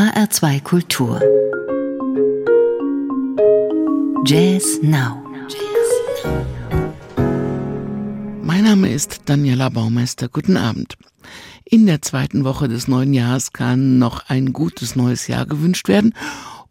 [0.00, 1.20] HR2 Kultur.
[4.24, 5.22] Jazz Now.
[8.42, 10.30] Mein Name ist Daniela Baumeister.
[10.30, 10.96] Guten Abend.
[11.66, 16.14] In der zweiten Woche des neuen Jahres kann noch ein gutes neues Jahr gewünscht werden.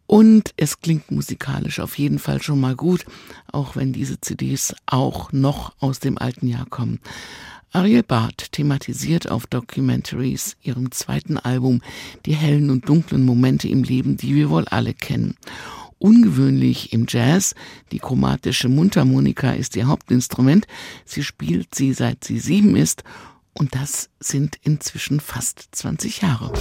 [0.08, 3.04] Und es klingt musikalisch auf jeden Fall schon mal gut,
[3.52, 6.98] auch wenn diese CDs auch noch aus dem alten Jahr kommen.
[7.72, 11.82] Ariel Barth thematisiert auf Documentaries, ihrem zweiten Album,
[12.26, 15.36] die hellen und dunklen Momente im Leben, die wir wohl alle kennen.
[15.98, 17.54] Ungewöhnlich im Jazz,
[17.92, 20.66] die chromatische Mundharmonika ist ihr Hauptinstrument,
[21.04, 23.04] sie spielt sie seit sie sieben ist
[23.52, 26.52] und das sind inzwischen fast 20 Jahre.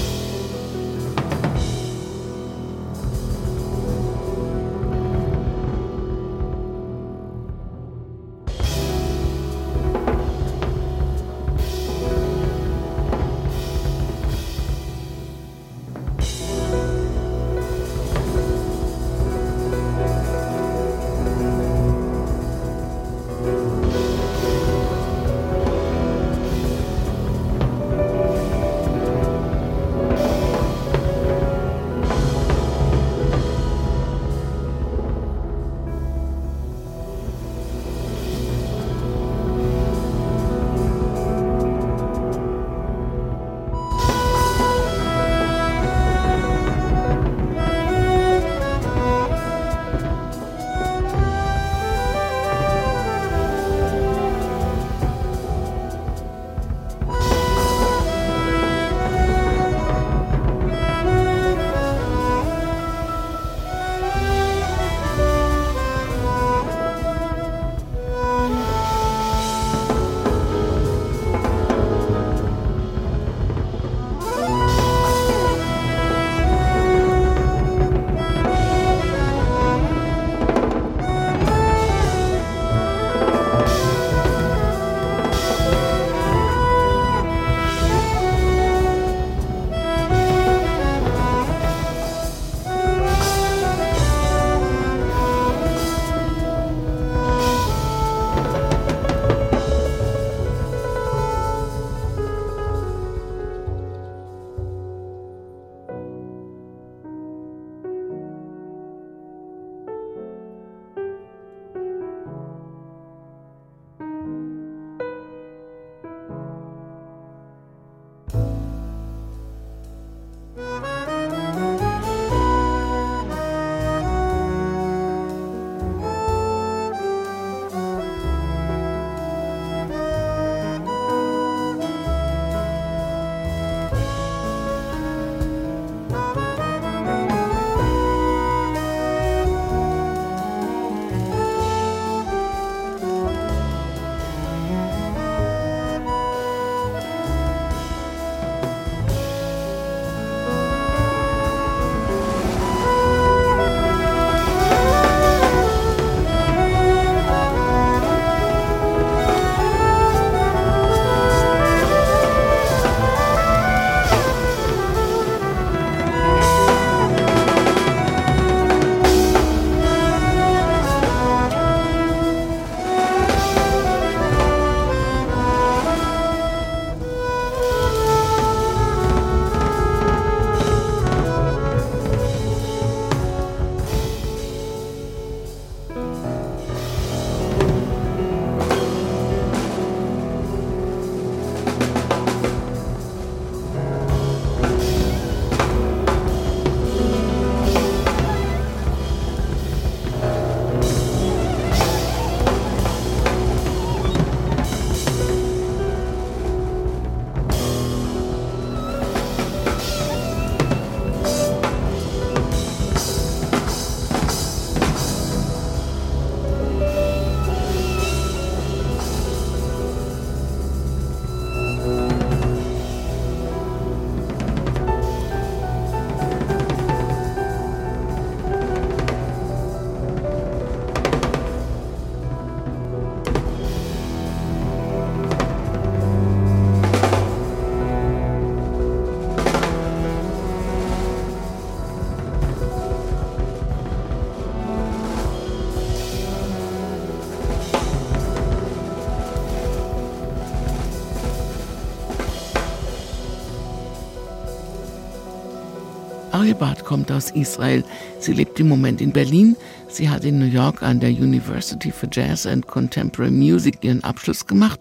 [256.50, 257.84] Neubart kommt aus Israel.
[258.20, 259.56] Sie lebt im Moment in Berlin.
[259.88, 264.48] Sie hat in New York an der University for Jazz and Contemporary Music ihren Abschluss
[264.48, 264.80] gemacht.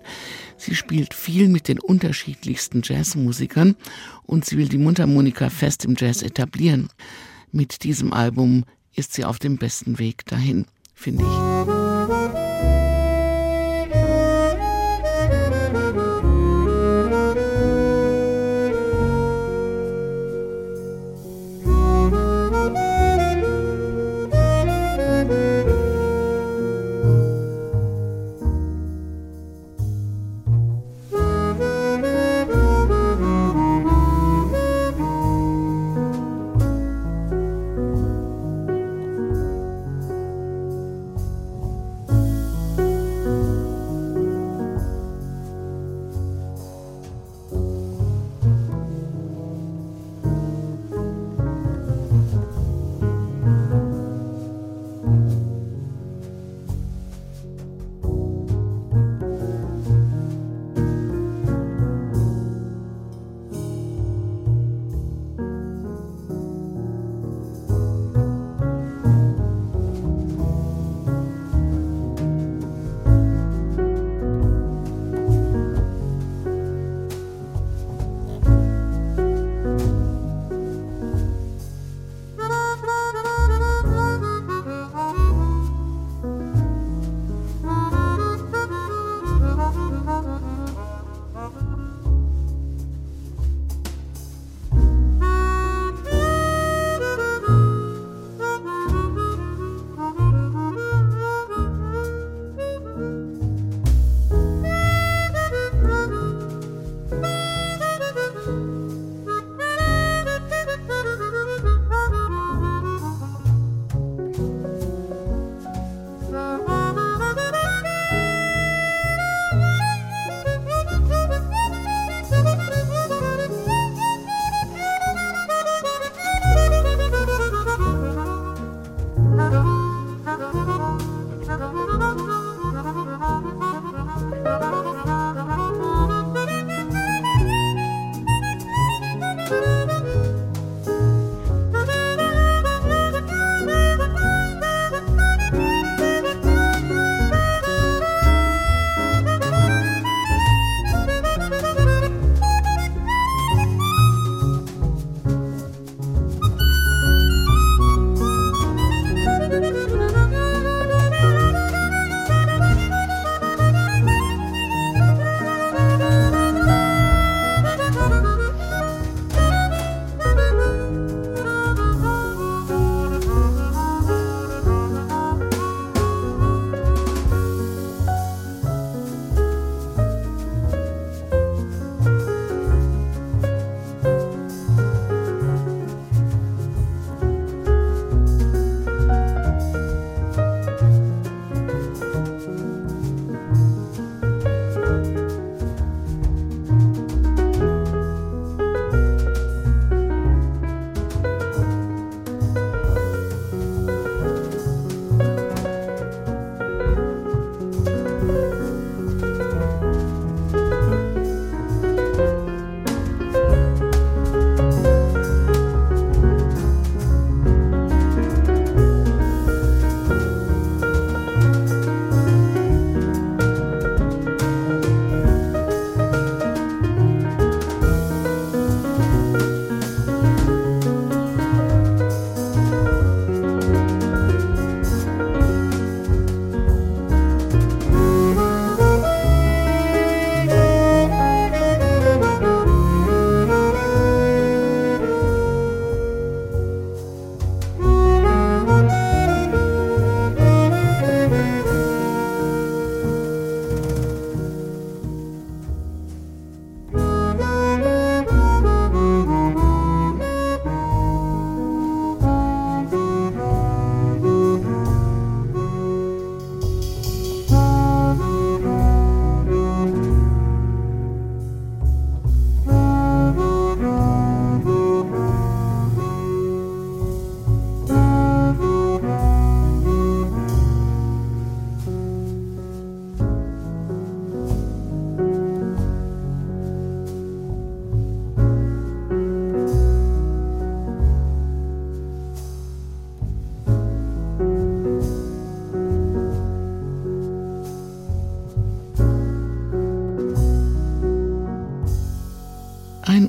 [0.57, 3.77] Sie spielt viel mit den unterschiedlichsten Jazzmusikern
[4.25, 6.89] und sie will die Mundharmonika fest im Jazz etablieren.
[7.53, 11.88] Mit diesem Album ist sie auf dem besten Weg dahin, finde ich.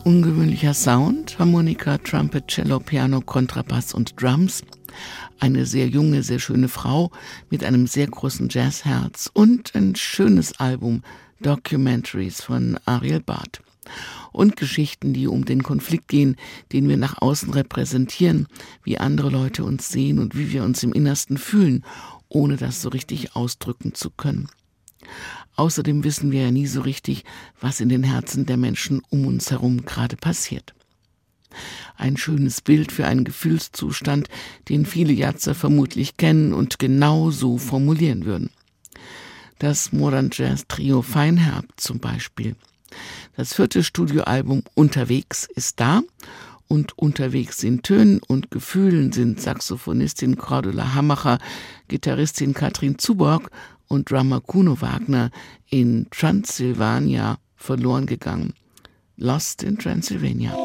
[0.03, 4.63] Ungewöhnlicher Sound, Harmonika, Trumpet, Cello, Piano, Kontrabass und Drums.
[5.39, 7.11] Eine sehr junge, sehr schöne Frau
[7.49, 11.01] mit einem sehr großen Jazzherz und ein schönes Album
[11.41, 13.61] Documentaries von Ariel Barth.
[14.31, 16.35] Und Geschichten, die um den Konflikt gehen,
[16.71, 18.47] den wir nach außen repräsentieren,
[18.83, 21.83] wie andere Leute uns sehen und wie wir uns im Innersten fühlen,
[22.27, 24.49] ohne das so richtig ausdrücken zu können.
[25.59, 27.25] Außerdem wissen wir ja nie so richtig,
[27.59, 30.73] was in den Herzen der Menschen um uns herum gerade passiert.
[31.97, 34.29] Ein schönes Bild für einen Gefühlszustand,
[34.69, 38.51] den viele Jatzer vermutlich kennen und genau so formulieren würden.
[39.57, 42.55] Das Modern Jazz Trio Feinherb zum Beispiel.
[43.35, 46.03] Das vierte Studioalbum Unterwegs ist da
[46.69, 51.37] und unterwegs in Tönen und Gefühlen sind Saxophonistin Cordula Hammacher,
[51.89, 53.51] Gitarristin Katrin Zuborg
[53.89, 55.31] und Drummer Kuno Wagner
[55.69, 58.53] in Transylvania verloren gegangen.
[59.17, 60.55] Lost in Transylvania.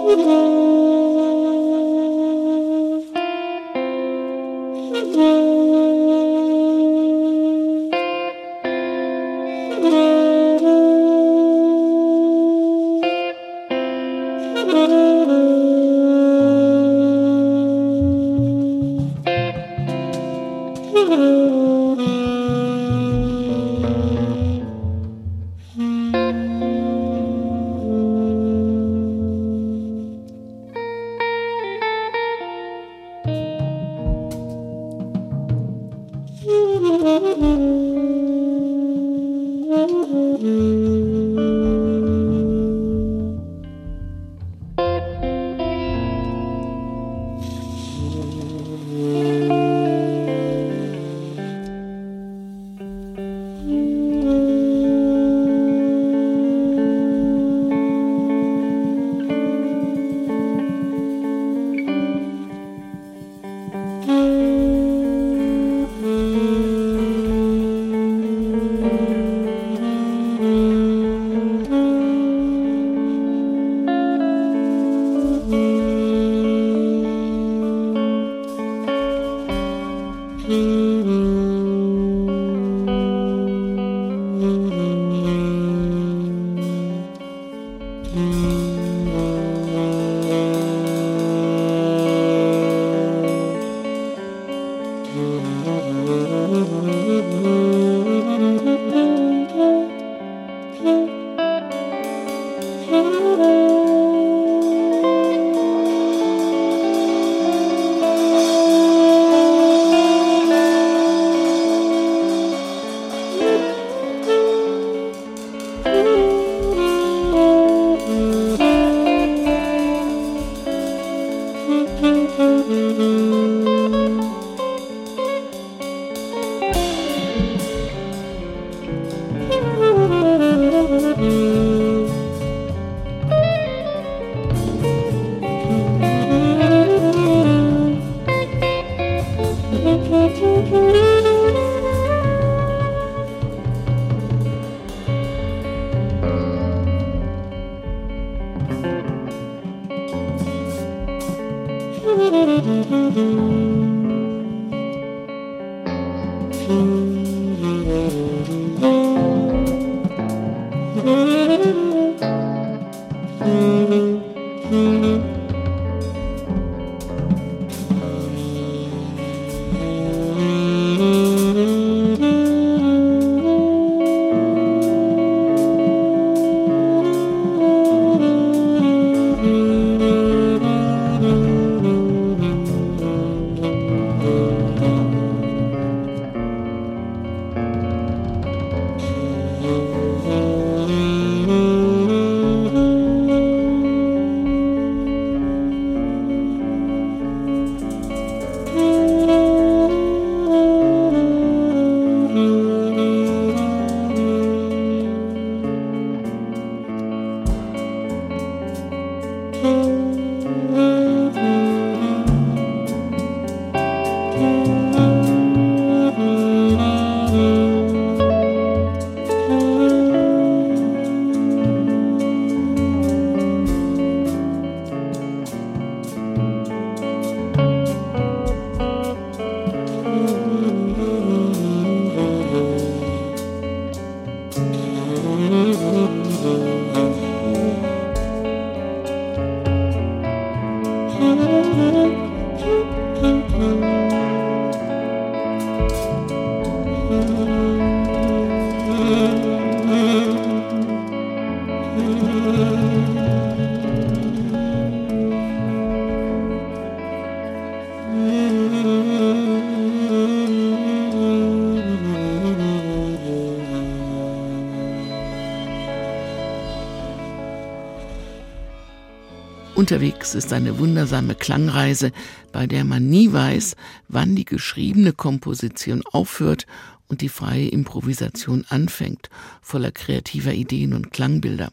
[269.84, 272.10] Unterwegs ist eine wundersame Klangreise,
[272.52, 273.76] bei der man nie weiß,
[274.08, 276.64] wann die geschriebene Komposition aufhört
[277.06, 279.28] und die freie Improvisation anfängt,
[279.60, 281.70] voller kreativer Ideen und Klangbilder.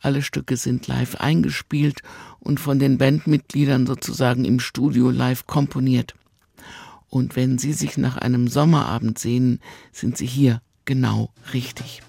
[0.00, 2.00] Alle Stücke sind live eingespielt
[2.40, 6.16] und von den Bandmitgliedern sozusagen im Studio live komponiert.
[7.08, 9.60] Und wenn Sie sich nach einem Sommerabend sehnen,
[9.92, 12.02] sind Sie hier genau richtig.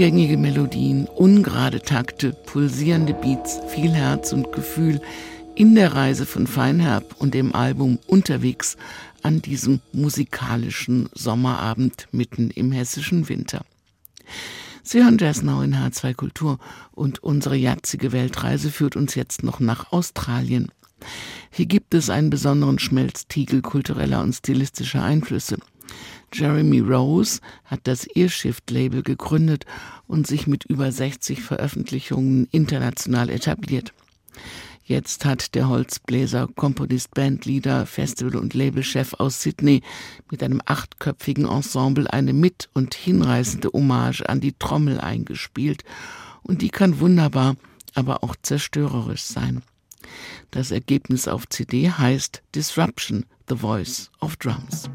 [0.00, 4.98] Eingängige Melodien, ungerade Takte, pulsierende Beats, viel Herz und Gefühl
[5.54, 8.78] in der Reise von Feinherb und dem Album Unterwegs
[9.22, 13.62] an diesem musikalischen Sommerabend mitten im hessischen Winter.
[14.82, 16.58] Sie hören Jazz Now in H2 Kultur
[16.92, 20.72] und unsere jatzige Weltreise führt uns jetzt noch nach Australien.
[21.50, 25.58] Hier gibt es einen besonderen Schmelztiegel kultureller und stilistischer Einflüsse.
[26.32, 29.66] Jeremy Rose hat das Earshift-Label gegründet
[30.06, 33.92] und sich mit über 60 Veröffentlichungen international etabliert.
[34.84, 39.82] Jetzt hat der Holzbläser, Komponist, Bandleader, Festival- und Labelchef aus Sydney
[40.32, 45.84] mit einem achtköpfigen Ensemble eine mit- und hinreißende Hommage an die Trommel eingespielt.
[46.42, 47.54] Und die kann wunderbar,
[47.94, 49.62] aber auch zerstörerisch sein.
[50.50, 54.90] Das Ergebnis auf CD heißt Disruption, The Voice of Drums.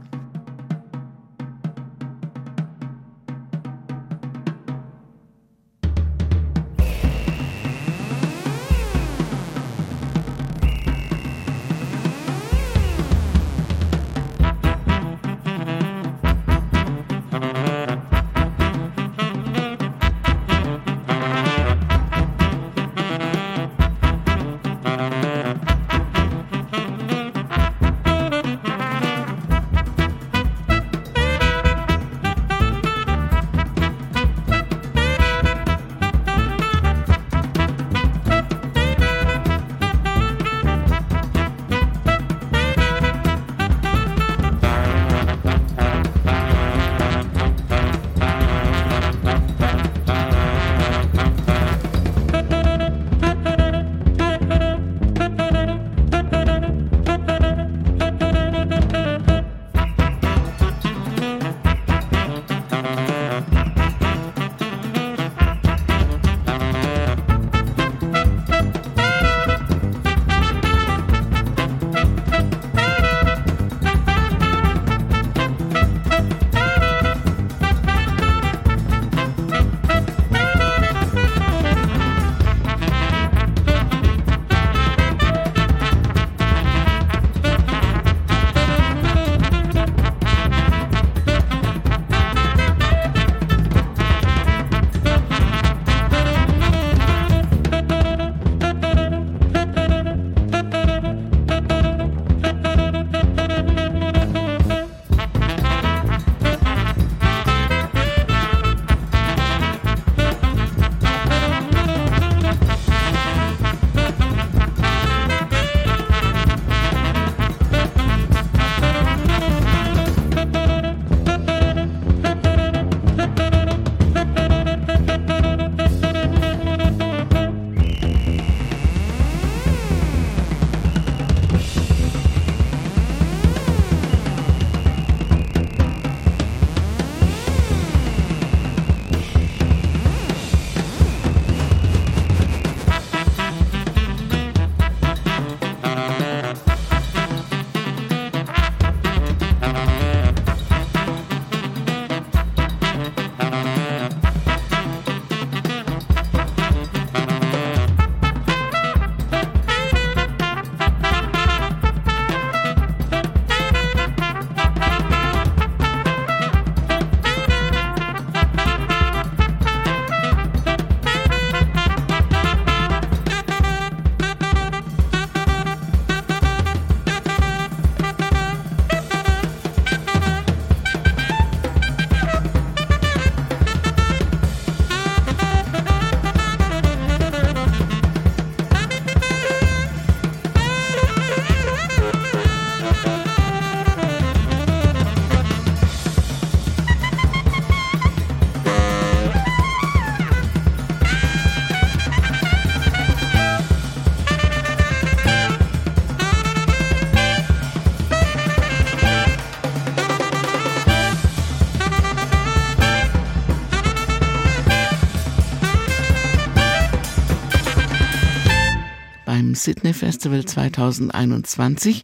[219.65, 222.03] Sydney Festival 2021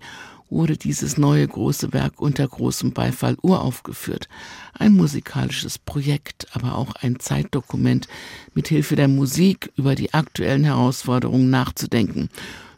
[0.49, 4.27] wurde dieses neue große Werk unter großem Beifall uraufgeführt.
[4.73, 8.07] Ein musikalisches Projekt, aber auch ein Zeitdokument,
[8.55, 12.29] mit Hilfe der Musik über die aktuellen Herausforderungen nachzudenken.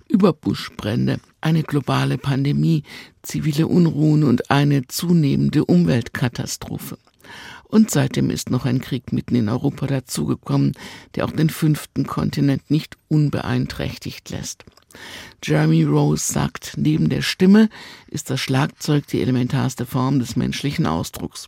[0.10, 2.84] Über Buschbrände, eine globale Pandemie,
[3.22, 6.98] zivile Unruhen und eine zunehmende Umweltkatastrophe.
[7.74, 10.74] Und seitdem ist noch ein Krieg mitten in Europa dazugekommen,
[11.16, 14.64] der auch den fünften Kontinent nicht unbeeinträchtigt lässt.
[15.44, 17.70] Jeremy Rose sagt, neben der Stimme
[18.06, 21.48] ist das Schlagzeug die elementarste Form des menschlichen Ausdrucks.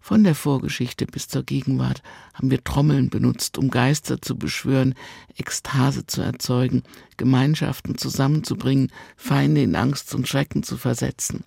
[0.00, 4.96] Von der Vorgeschichte bis zur Gegenwart haben wir Trommeln benutzt, um Geister zu beschwören,
[5.36, 6.82] Ekstase zu erzeugen,
[7.16, 11.44] Gemeinschaften zusammenzubringen, Feinde in Angst und Schrecken zu versetzen.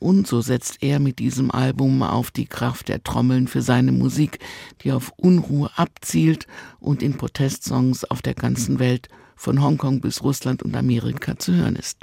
[0.00, 4.38] Und so setzt er mit diesem Album auf die Kraft der Trommeln für seine Musik,
[4.82, 6.46] die auf Unruhe abzielt
[6.80, 11.76] und in Protestsongs auf der ganzen Welt von Hongkong bis Russland und Amerika zu hören
[11.76, 11.98] ist.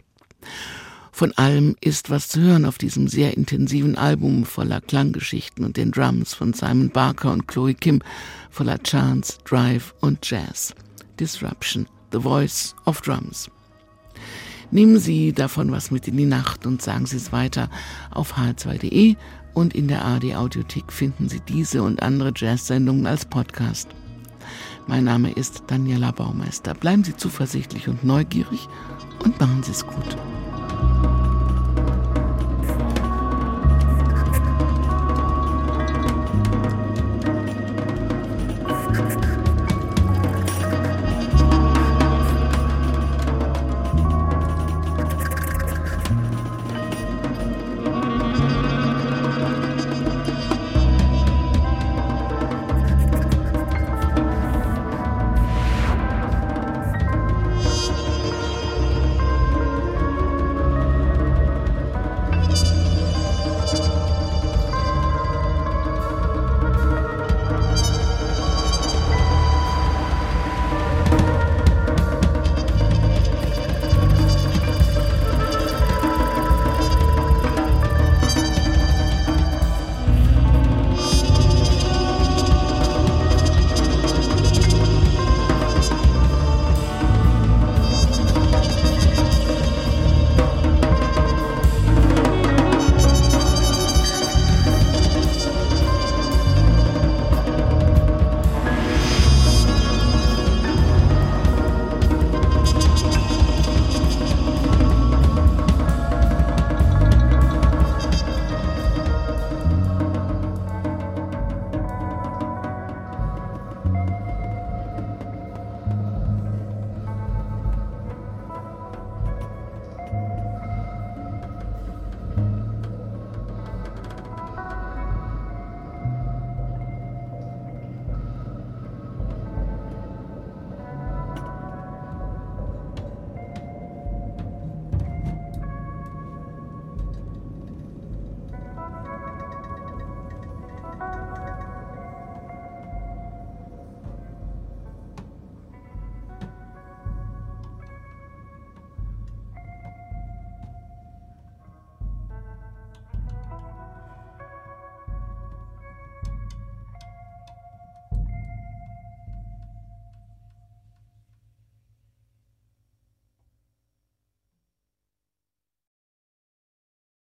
[1.12, 5.92] Von allem ist was zu hören auf diesem sehr intensiven Album voller Klanggeschichten und den
[5.92, 8.04] Drums von Simon Barker und Chloe Kim,
[8.52, 10.76] voller Chants, Drive und Jazz.
[11.20, 13.50] Disruption, The Voice of Drums.
[14.70, 17.70] Nehmen Sie davon was mit in die Nacht und sagen Sie es weiter
[18.12, 19.16] auf hl2.de
[19.54, 23.88] und in der AD Audiothek finden Sie diese und andere Jazz-Sendungen als Podcast.
[24.86, 26.74] Mein Name ist Daniela Baumeister.
[26.74, 28.68] Bleiben Sie zuversichtlich und neugierig
[29.24, 30.18] und machen Sie es gut.